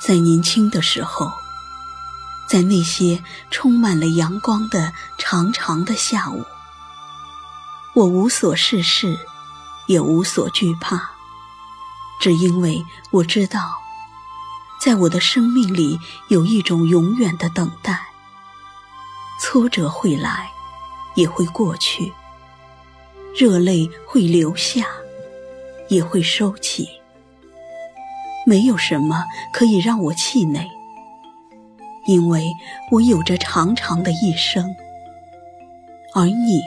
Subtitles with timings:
[0.00, 1.30] 在年轻的时候，
[2.48, 6.44] 在那些充满了阳光的长长的下午，
[7.94, 9.18] 我无所事事，
[9.86, 11.10] 也无所惧怕，
[12.20, 13.78] 只因为我知道，
[14.80, 18.06] 在我的生命里有一种永远的等待。
[19.42, 20.50] 挫折会来，
[21.14, 22.12] 也会过去；
[23.34, 24.86] 热泪会流下，
[25.88, 26.99] 也会收起。
[28.50, 30.68] 没有什么可以让我气馁，
[32.08, 32.52] 因为
[32.90, 34.74] 我有着长长的一生，
[36.12, 36.60] 而你，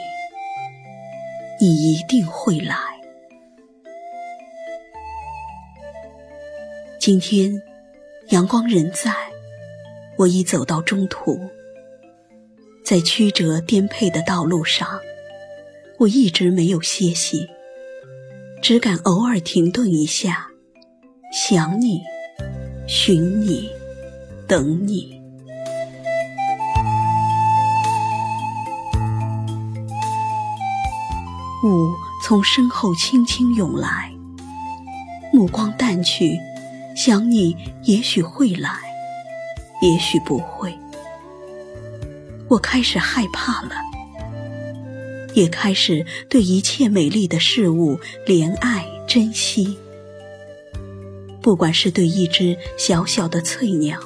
[1.60, 2.74] 你一定会来。
[6.98, 7.60] 今天，
[8.28, 9.12] 阳光仍在，
[10.16, 11.38] 我已走到中途。
[12.82, 14.88] 在曲折颠沛的道路上，
[15.98, 17.46] 我一直没有歇息，
[18.62, 20.48] 只敢偶尔停顿一下，
[21.36, 22.00] 想你，
[22.86, 23.68] 寻你，
[24.46, 25.20] 等你。
[31.64, 34.12] 雾从身后轻轻涌来，
[35.32, 36.38] 目光淡去，
[36.94, 38.70] 想你也许会来，
[39.82, 40.72] 也许不会。
[42.46, 43.74] 我开始害怕了，
[45.34, 49.76] 也开始对一切美丽的事物怜爱珍惜。
[51.44, 54.00] 不管是对一只小小的翠鸟，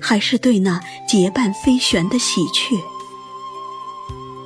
[0.00, 2.78] 还是对那结伴飞旋的喜鹊；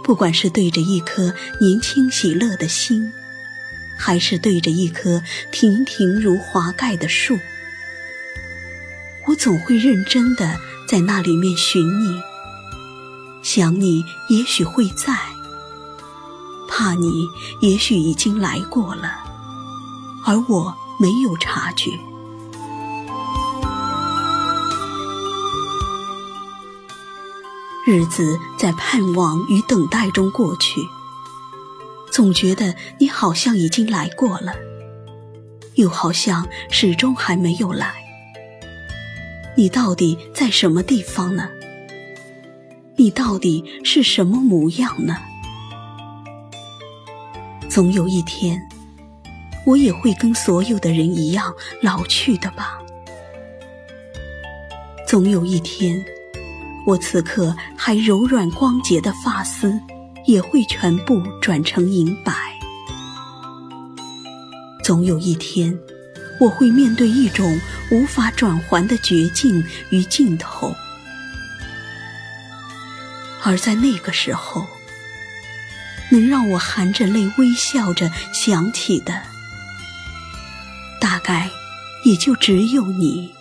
[0.03, 3.13] 不管是对着一颗年轻喜乐的心，
[3.99, 5.23] 还是对着一棵
[5.53, 7.39] 亭亭如华盖的树，
[9.27, 12.19] 我总会认真的在那里面寻你。
[13.43, 15.13] 想你，也许会在；
[16.71, 17.27] 怕你，
[17.61, 19.13] 也许已经来过了，
[20.25, 21.91] 而我没有察觉。
[27.87, 30.83] 日子在盼望与等待中过去，
[32.13, 34.53] 总觉得你好像已经来过了，
[35.77, 37.95] 又好像始终还没有来。
[39.57, 41.49] 你到底在什么地方呢？
[42.97, 45.17] 你到底是什么模样呢？
[47.69, 48.69] 总有一天，
[49.71, 52.81] 我也会跟所有的人一样老去的吧。
[55.07, 56.05] 总有一天，
[56.85, 59.81] 我此刻还柔软光洁的发丝，
[60.27, 62.33] 也会全部转成银白。
[64.83, 65.79] 总有一天，
[66.41, 67.61] 我会面对一种
[67.93, 70.75] 无法转还的绝境与尽头。
[73.45, 74.67] 而在那个时候，
[76.11, 79.23] 能让我含着泪微笑着想起的，
[81.31, 81.49] 爱
[82.03, 83.33] 也就只有你，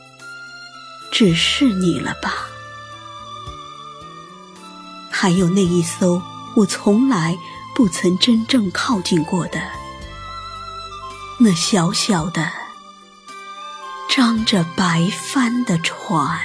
[1.11, 2.45] 只是你了吧？
[5.09, 6.21] 还有那一艘
[6.55, 7.35] 我从来
[7.75, 9.59] 不曾真正靠近过的，
[11.39, 12.51] 那小小的、
[14.07, 16.39] 张着白帆的船。